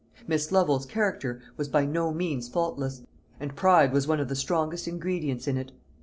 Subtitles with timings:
[0.27, 3.03] Miss Lovel's character was by no means faultless,
[3.39, 5.73] and pride was one of the strongest ingredients in it.